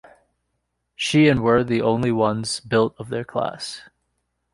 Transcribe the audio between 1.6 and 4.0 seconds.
the only ones built of their class.